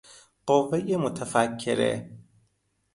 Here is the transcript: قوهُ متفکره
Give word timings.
قوهُ 0.47 0.97
متفکره 0.97 2.19